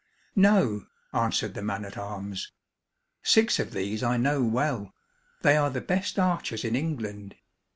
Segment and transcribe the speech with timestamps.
[0.35, 2.51] "No," answered the man at arms.
[3.21, 4.95] "Six of these I know well.
[5.43, 7.35] They are the best archers in England.